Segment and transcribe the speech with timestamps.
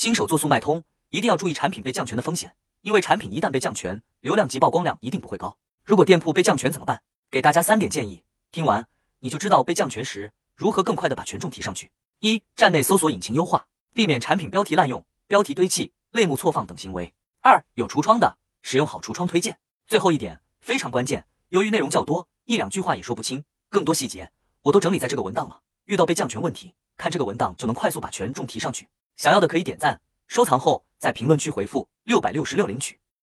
[0.00, 5.54] 新手做速卖通，一定要注意产品被降权的风险，因为产品一旦被降权，流量及曝光量一定不会高。
[5.84, 7.02] 如果店铺被降权怎么办？
[7.30, 8.86] 给大家三点建议，听完
[9.18, 11.90] 你就知道被降权时如何更快的把权重提上去。
[12.20, 17.12] 一、站内搜索引擎优化，避免产品标题滥用、标题堆砌、类目错放等行为。
[17.42, 19.58] 二、有橱窗的，使用好橱窗推荐。
[19.86, 24.32] 最后一点非常关键，由于内容较多，一两句话也说不清，更多细节
[24.62, 25.60] 我都整理在这个文档了。
[25.84, 28.88] 遇到被降权问题，看这个文档就能快速把权重提上去。
[29.20, 32.98] 想要的可以点赞、收藏后，在评论区回复六百六十六领取。